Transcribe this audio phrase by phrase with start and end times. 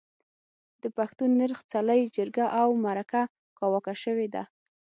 [0.81, 3.21] د پښتون نرخ، څلی، جرګه او مرکه
[3.57, 4.43] کاواکه شوې ده.